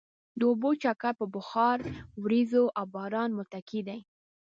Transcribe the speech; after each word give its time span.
د 0.39 0.41
اوبو 0.49 0.69
چکر 0.83 1.13
په 1.19 1.25
بخار، 1.35 1.77
ورېځو 2.23 2.63
او 2.79 2.85
باران 2.93 3.29
متکي 3.37 3.81
دی. 3.87 3.99